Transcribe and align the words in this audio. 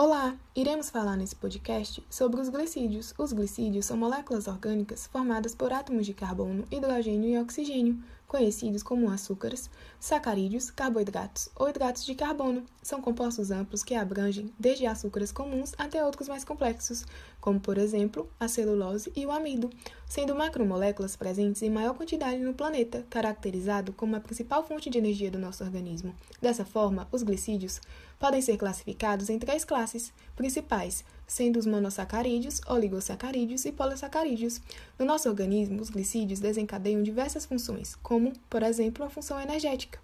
Olá! 0.00 0.36
Iremos 0.54 0.90
falar 0.90 1.16
nesse 1.16 1.34
podcast 1.34 2.06
sobre 2.08 2.40
os 2.40 2.48
glicídios. 2.48 3.12
Os 3.18 3.32
glicídios 3.32 3.84
são 3.84 3.96
moléculas 3.96 4.46
orgânicas 4.46 5.08
formadas 5.08 5.56
por 5.56 5.72
átomos 5.72 6.06
de 6.06 6.14
carbono, 6.14 6.64
hidrogênio 6.70 7.28
e 7.28 7.36
oxigênio, 7.36 8.00
conhecidos 8.28 8.82
como 8.82 9.10
açúcares, 9.10 9.70
sacarídeos, 9.98 10.70
carboidratos 10.70 11.48
ou 11.56 11.68
hidratos 11.68 12.04
de 12.04 12.14
carbono. 12.14 12.62
São 12.82 13.00
compostos 13.00 13.50
amplos 13.50 13.82
que 13.82 13.94
abrangem 13.94 14.52
desde 14.58 14.86
açúcares 14.86 15.32
comuns 15.32 15.72
até 15.78 16.04
outros 16.04 16.28
mais 16.28 16.44
complexos, 16.44 17.06
como 17.40 17.58
por 17.58 17.78
exemplo 17.78 18.28
a 18.38 18.46
celulose 18.46 19.10
e 19.16 19.24
o 19.24 19.32
amido, 19.32 19.70
sendo 20.06 20.36
macromoléculas 20.36 21.16
presentes 21.16 21.62
em 21.62 21.70
maior 21.70 21.94
quantidade 21.94 22.38
no 22.38 22.52
planeta, 22.52 23.04
caracterizado 23.08 23.92
como 23.94 24.14
a 24.14 24.20
principal 24.20 24.62
fonte 24.62 24.90
de 24.90 24.98
energia 24.98 25.30
do 25.30 25.38
nosso 25.38 25.64
organismo. 25.64 26.14
Dessa 26.40 26.66
forma, 26.66 27.08
os 27.10 27.22
glicídios 27.22 27.80
podem 28.18 28.42
ser 28.42 28.58
classificados 28.58 29.30
em 29.30 29.38
três 29.38 29.64
classes 29.64 30.12
principais, 30.36 31.02
sendo 31.28 31.58
os 31.58 31.66
monossacarídeos, 31.66 32.60
oligosacarídeos 32.66 33.64
e 33.66 33.70
polissacarídeos. 33.70 34.60
No 34.98 35.04
nosso 35.04 35.28
organismo, 35.28 35.80
os 35.80 35.90
glicídios 35.90 36.40
desencadeiam 36.40 37.02
diversas 37.02 37.46
funções, 37.46 37.94
como, 38.02 38.32
por 38.50 38.64
exemplo, 38.64 39.04
a 39.04 39.10
função 39.10 39.40
energética. 39.40 40.00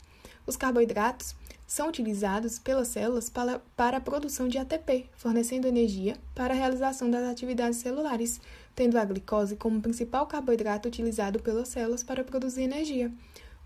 Os 0.47 0.56
carboidratos 0.56 1.34
são 1.66 1.88
utilizados 1.88 2.59
pelas 2.59 2.88
células 2.88 3.30
para, 3.30 3.59
para 3.74 3.97
a 3.97 4.00
produção 4.00 4.47
de 4.47 4.59
ATP, 4.59 5.06
fornecendo 5.16 5.66
energia 5.66 6.16
para 6.34 6.52
a 6.52 6.56
realização 6.56 7.10
das 7.10 7.25
atividades 7.25 7.78
celulares, 7.78 8.41
tendo 8.75 8.98
a 8.98 9.05
glicose 9.05 9.56
como 9.56 9.80
principal 9.80 10.27
carboidrato 10.27 10.86
utilizado 10.86 11.41
pelas 11.41 11.69
células 11.69 12.05
para 12.05 12.22
produzir 12.22 12.62
energia. 12.62 13.11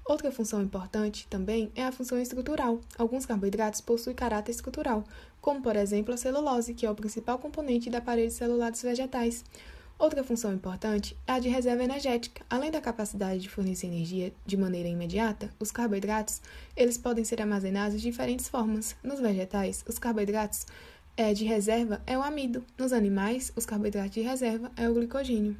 Outra 0.09 0.33
função 0.33 0.63
importante 0.63 1.27
também 1.29 1.71
é 1.75 1.85
a 1.85 1.93
função 1.93 2.19
estrutural. 2.19 2.81
Alguns 2.97 3.27
carboidratos 3.27 3.83
possuem 3.83 4.17
caráter 4.17 4.53
estrutural, 4.53 5.05
como 5.49 5.63
por 5.63 5.77
exemplo 5.77 6.13
a 6.13 6.17
celulose, 6.19 6.75
que 6.75 6.85
é 6.85 6.91
o 6.91 6.95
principal 6.95 7.39
componente 7.39 7.89
da 7.89 8.03
parede 8.03 8.35
celular 8.35 8.71
dos 8.71 8.83
vegetais. 8.83 9.43
Outra 9.99 10.23
função 10.23 10.53
importante 10.53 11.17
é 11.27 11.33
a 11.33 11.39
de 11.39 11.49
reserva 11.49 11.83
energética. 11.83 12.45
Além 12.51 12.71
da 12.71 12.83
capacidade 12.83 13.41
de 13.41 13.49
fornecer 13.49 13.87
energia 13.87 14.31
de 14.45 14.59
maneira 14.59 14.91
imediata, 14.91 15.49
os 15.59 15.71
carboidratos 15.71 16.43
eles 16.77 16.99
podem 16.99 17.25
ser 17.25 17.41
armazenados 17.41 17.99
de 17.99 18.11
diferentes 18.11 18.47
formas. 18.47 18.95
Nos 19.03 19.21
vegetais, 19.21 19.83
os 19.89 19.99
carboidratos 19.99 20.67
é, 21.17 21.33
de 21.33 21.47
reserva 21.47 22.03
é 22.07 22.19
o 22.19 22.23
amido. 22.23 22.63
Nos 22.77 22.93
animais, 22.93 23.51
os 23.57 23.65
carboidratos 23.65 24.11
de 24.11 24.21
reserva 24.21 24.71
é 24.77 24.87
o 24.87 24.93
glicogênio. 24.93 25.57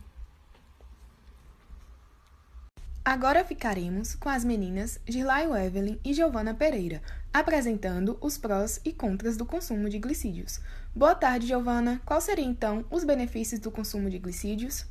Agora 3.11 3.43
ficaremos 3.43 4.15
com 4.15 4.29
as 4.29 4.45
meninas 4.45 5.01
Girlaio 5.09 5.57
Evelyn 5.57 5.99
e 6.05 6.13
Giovana 6.13 6.53
Pereira, 6.53 7.03
apresentando 7.33 8.19
os 8.21 8.37
prós 8.37 8.83
e 8.85 8.93
contras 8.93 9.35
do 9.35 9.47
consumo 9.47 9.89
de 9.89 9.99
glicídios. 9.99 10.61
Boa 10.95 11.15
tarde, 11.15 11.47
Giovana. 11.47 12.03
Qual 12.05 12.21
seria 12.21 12.45
então 12.45 12.85
os 12.91 13.05
benefícios 13.05 13.61
do 13.61 13.71
consumo 13.71 14.11
de 14.11 14.19
glicídios? 14.19 14.85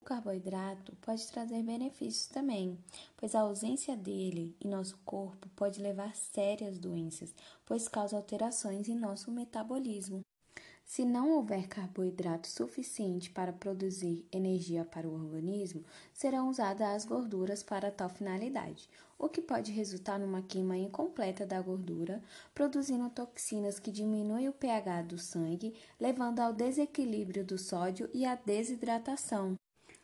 O 0.00 0.04
carboidrato 0.06 0.96
pode 1.02 1.26
trazer 1.30 1.62
benefícios 1.62 2.26
também, 2.26 2.78
pois 3.18 3.34
a 3.34 3.40
ausência 3.40 3.94
dele 3.94 4.56
em 4.58 4.68
nosso 4.68 4.96
corpo 5.04 5.46
pode 5.54 5.78
levar 5.78 6.16
sérias 6.16 6.78
doenças, 6.78 7.34
pois 7.66 7.86
causa 7.86 8.16
alterações 8.16 8.88
em 8.88 8.94
nosso 8.94 9.30
metabolismo. 9.30 10.22
Se 10.90 11.04
não 11.04 11.30
houver 11.36 11.68
carboidrato 11.68 12.48
suficiente 12.48 13.30
para 13.30 13.52
produzir 13.52 14.26
energia 14.32 14.84
para 14.84 15.08
o 15.08 15.14
organismo, 15.14 15.84
serão 16.12 16.48
usadas 16.48 16.88
as 16.88 17.04
gorduras 17.04 17.62
para 17.62 17.92
tal 17.92 18.08
finalidade, 18.08 18.90
o 19.16 19.28
que 19.28 19.40
pode 19.40 19.70
resultar 19.70 20.18
numa 20.18 20.42
queima 20.42 20.76
incompleta 20.76 21.46
da 21.46 21.62
gordura, 21.62 22.20
produzindo 22.52 23.08
toxinas 23.08 23.78
que 23.78 23.92
diminuem 23.92 24.48
o 24.48 24.52
pH 24.52 25.02
do 25.02 25.16
sangue, 25.16 25.74
levando 26.00 26.40
ao 26.40 26.52
desequilíbrio 26.52 27.44
do 27.44 27.56
sódio 27.56 28.10
e 28.12 28.26
à 28.26 28.34
desidratação. 28.34 29.54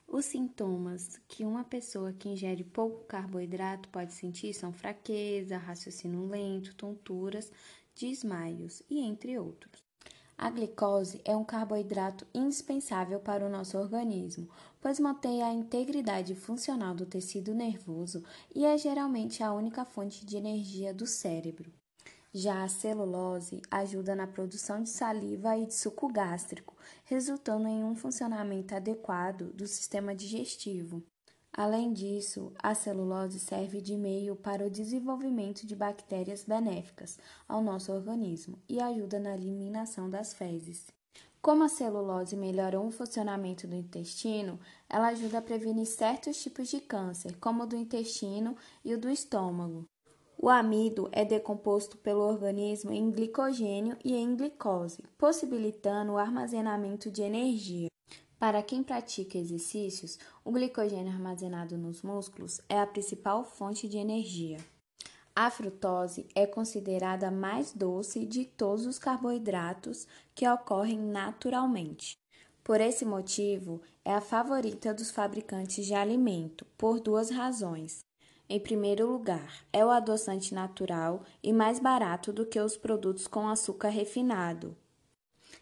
Os 0.07 0.27
sintomas 0.27 1.21
que 1.27 1.45
uma 1.45 1.65
pessoa 1.65 2.13
que 2.13 2.29
ingere 2.29 2.63
pouco 2.63 3.05
carboidrato 3.07 3.89
pode 3.89 4.13
sentir 4.13 4.55
são 4.55 4.73
fraqueza, 4.73 5.59
raciocínio 5.59 6.29
lento, 6.29 6.77
tonturas, 6.77 7.51
desmaios 7.93 8.85
e 8.89 9.01
entre 9.01 9.37
outros. 9.37 9.86
A 10.39 10.51
glicose 10.51 11.21
é 11.25 11.35
um 11.35 11.45
carboidrato 11.45 12.27
indispensável 12.35 13.19
para 13.19 13.47
o 13.47 13.49
nosso 13.49 13.79
organismo, 13.79 14.49
pois 14.83 15.01
mantém 15.01 15.43
a 15.43 15.51
integridade 15.51 16.35
funcional 16.35 16.95
do 16.95 17.07
tecido 17.07 17.55
nervoso 17.55 18.23
e 18.55 18.67
é 18.67 18.77
geralmente 18.77 19.43
a 19.43 19.53
única 19.53 19.85
fonte 19.85 20.27
de 20.27 20.37
energia 20.37 20.93
do 20.93 21.07
cérebro. 21.07 21.73
Já 22.35 22.65
a 22.65 22.69
celulose 22.69 23.63
ajuda 23.71 24.15
na 24.15 24.27
produção 24.27 24.83
de 24.83 24.91
saliva 24.91 25.57
e 25.57 25.65
de 25.65 25.75
suco 25.75 26.07
gástrico, 26.07 26.77
resultando 27.07 27.67
em 27.67 27.83
um 27.83 27.95
funcionamento 27.95 28.75
adequado 28.75 29.55
do 29.55 29.67
sistema 29.67 30.15
digestivo. 30.15 31.03
Além 31.57 31.91
disso, 31.91 32.53
a 32.63 32.75
celulose 32.75 33.41
serve 33.41 33.81
de 33.81 33.97
meio 33.97 34.37
para 34.37 34.67
o 34.67 34.71
desenvolvimento 34.71 35.67
de 35.67 35.75
bactérias 35.75 36.45
benéficas 36.45 37.19
ao 37.49 37.63
nosso 37.63 37.91
organismo 37.91 38.59
e 38.69 38.79
ajuda 38.79 39.19
na 39.19 39.35
eliminação 39.35 40.11
das 40.11 40.35
fezes. 40.35 40.87
Como 41.41 41.65
a 41.65 41.69
celulose 41.69 42.37
melhora 42.37 42.79
o 42.79 42.91
funcionamento 42.91 43.67
do 43.67 43.75
intestino, 43.75 44.61
ela 44.87 45.09
ajuda 45.09 45.39
a 45.39 45.43
prevenir 45.43 45.87
certos 45.87 46.43
tipos 46.43 46.69
de 46.69 46.79
câncer, 46.79 47.39
como 47.39 47.63
o 47.63 47.67
do 47.67 47.75
intestino 47.75 48.55
e 48.85 48.93
o 48.93 48.99
do 48.99 49.09
estômago. 49.09 49.87
O 50.37 50.51
amido 50.51 51.09
é 51.11 51.25
decomposto 51.25 51.97
pelo 51.97 52.21
organismo 52.21 52.93
em 52.93 53.11
glicogênio 53.11 53.97
e 54.05 54.15
em 54.15 54.37
glicose, 54.37 55.03
possibilitando 55.17 56.13
o 56.13 56.19
armazenamento 56.19 57.11
de 57.11 57.23
energia. 57.23 57.89
Para 58.39 58.63
quem 58.63 58.83
pratica 58.83 59.39
exercícios, 59.39 60.19
o 60.45 60.53
glicogênio 60.53 61.11
armazenado 61.11 61.79
nos 61.79 62.03
músculos 62.03 62.61
é 62.69 62.79
a 62.79 62.87
principal 62.87 63.45
fonte 63.45 63.89
de 63.89 63.97
energia. 63.97 64.59
A 65.35 65.51
frutose 65.51 66.27
é 66.35 66.47
considerada 66.47 67.29
a 67.29 67.31
mais 67.31 67.73
doce 67.73 68.27
de 68.27 68.45
todos 68.45 68.85
os 68.85 68.99
carboidratos 68.99 70.07
que 70.35 70.47
ocorrem 70.47 70.99
naturalmente. 70.99 72.19
Por 72.63 72.81
esse 72.81 73.05
motivo, 73.05 73.81
é 74.05 74.13
a 74.13 74.21
favorita 74.21 74.93
dos 74.93 75.11
fabricantes 75.11 75.87
de 75.87 75.95
alimento, 75.95 76.67
por 76.77 77.01
duas 77.01 77.31
razões. 77.31 78.01
Em 78.49 78.61
primeiro 78.61 79.11
lugar, 79.11 79.65
é 79.73 79.85
o 79.85 79.91
adoçante 79.91 80.55
natural 80.55 81.23
e 81.43 81.53
mais 81.53 81.79
barato 81.79 82.33
do 82.33 82.45
que 82.45 82.61
os 82.61 82.77
produtos 82.77 83.27
com 83.27 83.49
açúcar 83.49 83.89
refinado. 83.89 84.77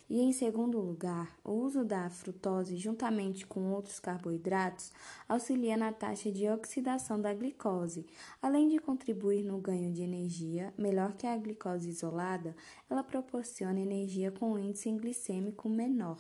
E 0.09 0.21
em 0.21 0.33
segundo 0.33 0.79
lugar, 0.81 1.35
o 1.43 1.53
uso 1.53 1.83
da 1.83 2.11
frutose 2.11 2.77
juntamente 2.77 3.47
com 3.47 3.73
outros 3.73 3.99
carboidratos 3.99 4.93
auxilia 5.27 5.79
na 5.79 5.93
taxa 5.93 6.31
de 6.31 6.47
oxidação 6.49 7.19
da 7.19 7.33
glicose. 7.33 8.07
Além 8.43 8.69
de 8.69 8.79
contribuir 8.79 9.43
no 9.43 9.59
ganho 9.59 9.91
de 9.91 10.03
energia, 10.03 10.75
melhor 10.77 11.15
que 11.15 11.27
a 11.27 11.37
glicose 11.37 11.89
isolada, 11.89 12.55
ela 12.89 13.03
proporciona 13.03 13.81
energia 13.81 14.31
com 14.31 14.59
índice 14.59 14.93
glicêmico 14.93 15.71
menor. 15.71 16.19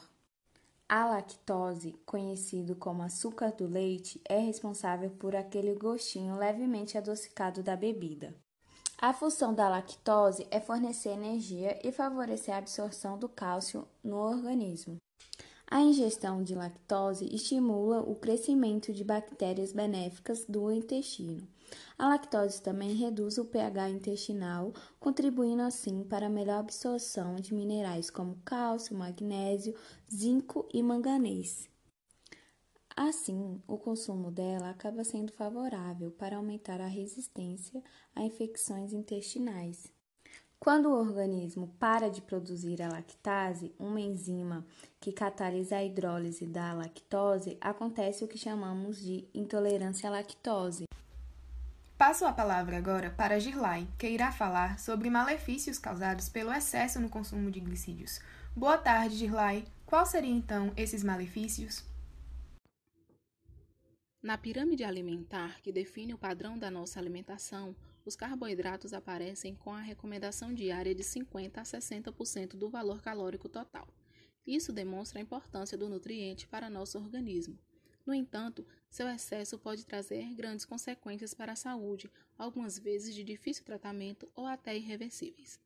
A 0.89 1.06
lactose, 1.06 1.93
conhecido 2.06 2.77
como 2.77 3.03
açúcar 3.03 3.53
do 3.53 3.66
leite, 3.66 4.21
é 4.28 4.39
responsável 4.39 5.11
por 5.11 5.37
aquele 5.37 5.75
gostinho 5.75 6.37
levemente 6.37 6.97
adocicado 6.97 7.62
da 7.62 7.77
bebida. 7.77 8.34
A 9.06 9.12
função 9.12 9.53
da 9.53 9.69
lactose 9.69 10.47
é 10.50 10.59
fornecer 10.59 11.10
energia 11.10 11.78
e 11.87 11.92
favorecer 11.92 12.54
a 12.54 12.56
absorção 12.56 13.19
do 13.19 13.28
cálcio 13.28 13.87
no 14.03 14.16
organismo. 14.16 14.97
A 15.70 15.82
ingestão 15.82 16.42
de 16.42 16.54
lactose 16.54 17.26
estimula 17.26 18.00
o 18.00 18.15
crescimento 18.15 18.94
de 18.94 19.04
bactérias 19.04 19.75
benéficas 19.75 20.47
do 20.47 20.72
intestino. 20.72 21.47
A 21.98 22.09
lactose 22.09 22.62
também 22.62 22.94
reduz 22.94 23.37
o 23.37 23.44
pH 23.44 23.91
intestinal, 23.91 24.72
contribuindo 24.98 25.60
assim 25.60 26.03
para 26.03 26.28
a 26.28 26.31
melhor 26.31 26.60
absorção 26.60 27.36
de 27.36 27.53
minerais 27.53 28.09
como 28.09 28.41
cálcio, 28.42 28.97
magnésio, 28.97 29.74
zinco 30.10 30.66
e 30.72 30.83
manganês. 30.83 31.68
Assim, 32.96 33.60
o 33.66 33.76
consumo 33.76 34.30
dela 34.30 34.70
acaba 34.70 35.02
sendo 35.02 35.32
favorável 35.32 36.12
para 36.12 36.36
aumentar 36.36 36.80
a 36.80 36.86
resistência 36.86 37.82
a 38.14 38.22
infecções 38.22 38.92
intestinais. 38.92 39.92
Quando 40.60 40.88
o 40.88 40.98
organismo 40.98 41.74
para 41.78 42.08
de 42.08 42.22
produzir 42.22 42.80
a 42.80 42.88
lactase, 42.88 43.74
uma 43.80 44.00
enzima 44.00 44.64
que 45.00 45.12
catalisa 45.12 45.76
a 45.76 45.84
hidrólise 45.84 46.46
da 46.46 46.72
lactose, 46.72 47.58
acontece 47.60 48.24
o 48.24 48.28
que 48.28 48.38
chamamos 48.38 48.98
de 48.98 49.28
intolerância 49.34 50.08
à 50.08 50.12
lactose. 50.12 50.84
Passo 51.98 52.24
a 52.24 52.32
palavra 52.32 52.78
agora 52.78 53.10
para 53.10 53.41
Girlai, 53.41 53.88
que 53.98 54.08
irá 54.08 54.30
falar 54.30 54.78
sobre 54.78 55.10
malefícios 55.10 55.78
causados 55.78 56.28
pelo 56.28 56.52
excesso 56.52 57.00
no 57.00 57.08
consumo 57.08 57.50
de 57.50 57.60
glicídios. 57.60 58.20
Boa 58.54 58.78
tarde, 58.78 59.16
Girlai. 59.16 59.64
Quais 59.84 60.10
seriam 60.10 60.36
então 60.36 60.72
esses 60.76 61.02
malefícios? 61.02 61.93
Na 64.24 64.38
pirâmide 64.38 64.82
alimentar 64.84 65.60
que 65.60 65.71
define 65.71 66.15
o 66.15 66.18
padrão 66.18 66.59
da 66.59 66.71
nossa 66.71 66.98
alimentação, 66.98 67.76
os 68.06 68.16
carboidratos 68.16 68.94
aparecem 68.94 69.54
com 69.54 69.71
a 69.71 69.82
recomendação 69.82 70.54
diária 70.54 70.94
de 70.94 71.04
50 71.04 71.60
a 71.60 71.62
60% 71.62 72.56
do 72.56 72.71
valor 72.71 73.03
calórico 73.03 73.50
total. 73.50 73.86
Isso 74.47 74.72
demonstra 74.72 75.18
a 75.18 75.22
importância 75.22 75.76
do 75.76 75.91
nutriente 75.91 76.48
para 76.48 76.71
nosso 76.71 76.97
organismo. 76.97 77.59
No 78.06 78.15
entanto, 78.15 78.66
seu 78.88 79.06
excesso 79.09 79.59
pode 79.59 79.84
trazer 79.84 80.34
grandes 80.34 80.65
consequências 80.65 81.34
para 81.34 81.53
a 81.53 81.56
saúde, 81.56 82.10
algumas 82.38 82.78
vezes 82.78 83.15
de 83.15 83.22
difícil 83.22 83.62
tratamento 83.62 84.27
ou 84.34 84.47
até 84.47 84.74
irreversíveis. 84.74 85.60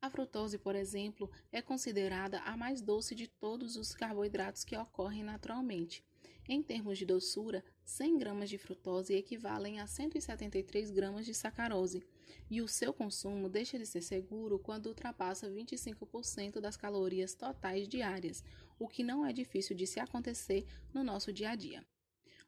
A 0.00 0.08
frutose, 0.08 0.56
por 0.56 0.74
exemplo, 0.74 1.30
é 1.52 1.60
considerada 1.60 2.40
a 2.46 2.56
mais 2.56 2.80
doce 2.80 3.14
de 3.14 3.28
todos 3.28 3.76
os 3.76 3.92
carboidratos 3.92 4.64
que 4.64 4.74
ocorrem 4.74 5.22
naturalmente. 5.22 6.02
Em 6.48 6.62
termos 6.62 6.98
de 6.98 7.06
doçura, 7.06 7.64
100 7.84 8.18
gramas 8.18 8.50
de 8.50 8.58
frutose 8.58 9.14
equivalem 9.14 9.78
a 9.78 9.86
173 9.86 10.90
gramas 10.90 11.24
de 11.24 11.34
sacarose, 11.34 12.02
e 12.50 12.60
o 12.60 12.68
seu 12.68 12.92
consumo 12.92 13.48
deixa 13.48 13.78
de 13.78 13.86
ser 13.86 14.02
seguro 14.02 14.58
quando 14.58 14.86
ultrapassa 14.86 15.50
25% 15.50 16.60
das 16.60 16.76
calorias 16.76 17.34
totais 17.34 17.86
diárias, 17.86 18.42
o 18.78 18.88
que 18.88 19.04
não 19.04 19.24
é 19.24 19.32
difícil 19.32 19.76
de 19.76 19.86
se 19.86 20.00
acontecer 20.00 20.64
no 20.92 21.04
nosso 21.04 21.32
dia 21.32 21.50
a 21.50 21.54
dia. 21.54 21.84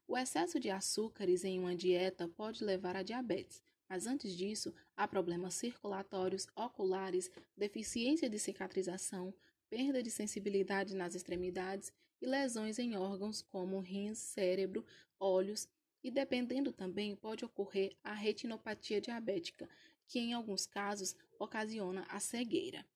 O 0.09 0.17
excesso 0.17 0.59
de 0.59 0.69
açúcares 0.69 1.45
em 1.45 1.59
uma 1.59 1.77
dieta 1.77 2.29
pode 2.29 2.65
levar 2.65 2.97
a 2.97 3.03
diabetes, 3.03 3.63
mas 3.89 4.07
antes 4.07 4.35
disso, 4.35 4.75
há 4.97 5.07
problemas 5.07 5.55
circulatórios, 5.55 6.47
oculares, 6.57 7.31
deficiência 7.57 8.29
de 8.29 8.39
cicatrização, 8.39 9.35
perda 9.69 10.03
de 10.03 10.11
sensibilidade 10.11 10.95
nas 10.95 11.15
extremidades 11.15 11.93
e 12.23 12.27
lesões 12.27 12.79
em 12.79 12.97
órgãos 12.97 13.43
como 13.43 13.81
rins, 13.81 14.19
cérebro, 14.19 14.85
olhos 15.19 15.69
e 16.03 16.11
dependendo 16.11 16.73
também 16.73 17.15
pode 17.17 17.45
ocorrer 17.45 17.97
a 18.03 18.15
retinopatia 18.15 19.01
diabética, 19.01 19.69
que 20.07 20.19
em 20.19 20.33
alguns 20.33 20.65
casos 20.65 21.15
ocasiona 21.39 22.07
a 22.09 22.21
cegueira. 22.21 22.87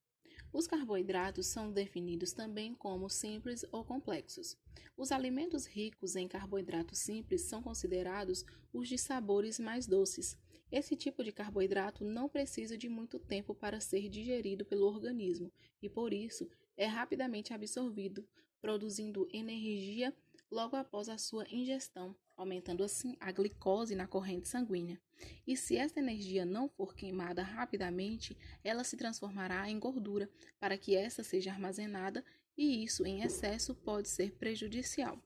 Os 0.53 0.67
carboidratos 0.67 1.47
são 1.47 1.71
definidos 1.71 2.33
também 2.33 2.75
como 2.75 3.11
simples 3.11 3.65
ou 3.73 3.85
complexos. 3.85 4.57
Os 4.97 5.13
alimentos 5.13 5.67
ricos 5.67 6.17
em 6.17 6.27
carboidratos 6.27 6.99
simples 6.99 7.43
são 7.43 7.63
considerados 7.63 8.45
os 8.73 8.89
de 8.89 8.97
sabores 8.97 9.59
mais 9.59 9.87
doces. 9.87 10.39
Esse 10.71 10.97
tipo 10.97 11.23
de 11.23 11.33
carboidrato 11.33 12.05
não 12.05 12.29
precisa 12.29 12.77
de 12.77 12.89
muito 12.89 13.19
tempo 13.19 13.55
para 13.55 13.81
ser 13.81 14.09
digerido 14.09 14.65
pelo 14.65 14.87
organismo 14.87 15.53
e, 15.83 15.89
por 15.89 16.13
isso, 16.13 16.49
é 16.77 16.87
rapidamente 16.87 17.53
absorvido, 17.53 18.27
produzindo 18.61 19.29
energia 19.33 20.15
logo 20.51 20.77
após 20.77 21.09
a 21.09 21.19
sua 21.19 21.47
ingestão, 21.51 22.15
aumentando 22.37 22.85
assim 22.85 23.17
a 23.19 23.33
glicose 23.33 23.95
na 23.95 24.07
corrente 24.07 24.49
sanguínea. 24.49 25.01
E 25.47 25.57
se 25.57 25.77
esta 25.77 26.01
energia 26.01 26.45
não 26.45 26.69
for 26.69 26.95
queimada 26.95 27.43
rapidamente, 27.43 28.37
ela 28.63 28.85
se 28.85 28.97
transformará 28.97 29.69
em 29.69 29.79
gordura, 29.79 30.31
para 30.61 30.77
que 30.77 30.95
essa 30.95 31.23
seja 31.23 31.51
armazenada, 31.51 32.25
e 32.57 32.85
isso 32.85 33.07
em 33.07 33.23
excesso 33.23 33.75
pode 33.75 34.09
ser 34.09 34.33
prejudicial. 34.33 35.21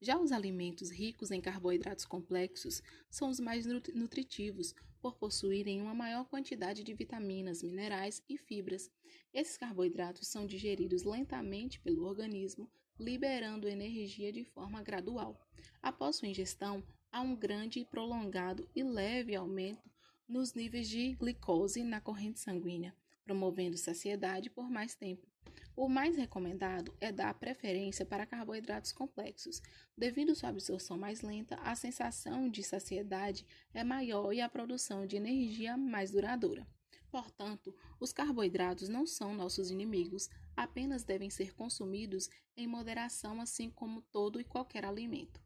Já 0.00 0.16
os 0.16 0.30
alimentos 0.30 0.90
ricos 0.90 1.32
em 1.32 1.40
carboidratos 1.40 2.04
complexos 2.04 2.82
são 3.10 3.28
os 3.28 3.40
mais 3.40 3.66
nutritivos, 3.66 4.74
por 5.00 5.16
possuírem 5.16 5.80
uma 5.80 5.94
maior 5.94 6.24
quantidade 6.24 6.84
de 6.84 6.94
vitaminas, 6.94 7.62
minerais 7.62 8.22
e 8.28 8.36
fibras. 8.36 8.90
Esses 9.32 9.56
carboidratos 9.56 10.28
são 10.28 10.46
digeridos 10.46 11.02
lentamente 11.04 11.80
pelo 11.80 12.04
organismo, 12.04 12.70
liberando 12.98 13.68
energia 13.68 14.32
de 14.32 14.44
forma 14.44 14.82
gradual. 14.82 15.40
Após 15.82 16.16
sua 16.16 16.28
ingestão, 16.28 16.82
há 17.10 17.20
um 17.20 17.34
grande, 17.34 17.84
prolongado 17.84 18.68
e 18.74 18.82
leve 18.82 19.34
aumento 19.34 19.88
nos 20.28 20.54
níveis 20.54 20.88
de 20.88 21.14
glicose 21.14 21.82
na 21.82 22.00
corrente 22.00 22.38
sanguínea, 22.38 22.94
promovendo 23.28 23.76
saciedade 23.76 24.48
por 24.48 24.70
mais 24.70 24.94
tempo. 24.94 25.28
O 25.76 25.86
mais 25.86 26.16
recomendado 26.16 26.94
é 26.98 27.12
dar 27.12 27.34
preferência 27.34 28.06
para 28.06 28.24
carboidratos 28.24 28.90
complexos. 28.90 29.60
Devido 29.94 30.34
sua 30.34 30.48
absorção 30.48 30.96
mais 30.96 31.20
lenta, 31.20 31.56
a 31.56 31.76
sensação 31.76 32.48
de 32.48 32.62
saciedade 32.62 33.44
é 33.74 33.84
maior 33.84 34.32
e 34.32 34.40
a 34.40 34.48
produção 34.48 35.06
de 35.06 35.16
energia 35.16 35.76
mais 35.76 36.10
duradoura. 36.10 36.66
Portanto, 37.10 37.74
os 38.00 38.14
carboidratos 38.14 38.88
não 38.88 39.06
são 39.06 39.34
nossos 39.34 39.70
inimigos, 39.70 40.30
apenas 40.56 41.04
devem 41.04 41.28
ser 41.28 41.54
consumidos 41.54 42.30
em 42.56 42.66
moderação, 42.66 43.42
assim 43.42 43.68
como 43.68 44.00
todo 44.00 44.40
e 44.40 44.44
qualquer 44.44 44.86
alimento. 44.86 45.38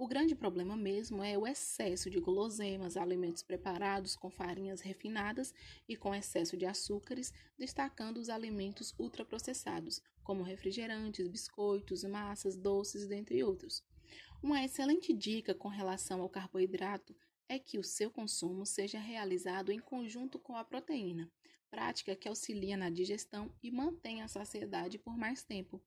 O 0.00 0.08
grande 0.08 0.34
problema 0.34 0.78
mesmo 0.78 1.22
é 1.22 1.36
o 1.36 1.46
excesso 1.46 2.08
de 2.08 2.18
guloseimas, 2.18 2.96
alimentos 2.96 3.42
preparados 3.42 4.16
com 4.16 4.30
farinhas 4.30 4.80
refinadas 4.80 5.52
e 5.86 5.94
com 5.94 6.14
excesso 6.14 6.56
de 6.56 6.64
açúcares, 6.64 7.34
destacando 7.58 8.16
os 8.16 8.30
alimentos 8.30 8.94
ultraprocessados, 8.98 10.00
como 10.24 10.42
refrigerantes, 10.42 11.28
biscoitos, 11.28 12.02
massas, 12.02 12.56
doces, 12.56 13.06
dentre 13.06 13.44
outros. 13.44 13.84
Uma 14.42 14.64
excelente 14.64 15.12
dica 15.12 15.54
com 15.54 15.68
relação 15.68 16.22
ao 16.22 16.30
carboidrato 16.30 17.14
é 17.46 17.58
que 17.58 17.78
o 17.78 17.84
seu 17.84 18.10
consumo 18.10 18.64
seja 18.64 18.98
realizado 18.98 19.70
em 19.70 19.78
conjunto 19.78 20.38
com 20.38 20.56
a 20.56 20.64
proteína, 20.64 21.30
prática 21.70 22.16
que 22.16 22.26
auxilia 22.26 22.74
na 22.74 22.88
digestão 22.88 23.52
e 23.62 23.70
mantém 23.70 24.22
a 24.22 24.28
saciedade 24.28 24.98
por 24.98 25.14
mais 25.14 25.42
tempo. 25.42 25.78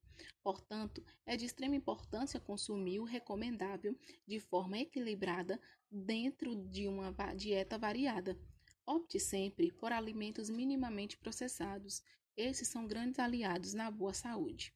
Portanto, 0.44 1.04
é 1.25 1.38
de 1.38 1.45
extrema 1.45 1.75
importância 1.75 2.39
consumir 2.39 3.00
o 3.00 3.06
recomendável 3.06 3.98
de 4.27 4.39
forma 4.39 4.77
equilibrada 4.77 5.60
dentro 5.89 6.56
de 6.56 6.88
uma 6.88 7.12
dieta 7.36 7.77
variada. 7.77 8.38
Opte 8.86 9.19
sempre 9.19 9.71
por 9.71 9.92
alimentos 9.92 10.50
minimamente 10.50 11.18
processados. 11.18 12.04
Esses 12.36 12.68
são 12.68 12.88
grandes 12.88 13.19
aliados 13.19 13.74
na 13.74 13.89
boa 13.89 14.13
saúde. 14.13 14.74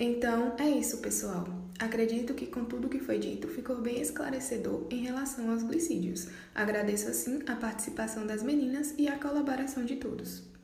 Então 0.00 0.54
é 0.58 0.70
isso, 0.70 0.98
pessoal. 0.98 1.44
Acredito 1.78 2.32
que 2.32 2.46
com 2.46 2.64
tudo 2.64 2.88
que 2.88 3.00
foi 3.00 3.18
dito 3.18 3.48
ficou 3.48 3.80
bem 3.80 4.00
esclarecedor 4.00 4.86
em 4.90 5.02
relação 5.02 5.50
aos 5.50 5.64
glicídios. 5.64 6.28
Agradeço 6.54 7.08
assim 7.08 7.42
a 7.48 7.56
participação 7.56 8.24
das 8.24 8.42
meninas 8.42 8.94
e 8.96 9.08
a 9.08 9.18
colaboração 9.18 9.84
de 9.84 9.96
todos. 9.96 10.57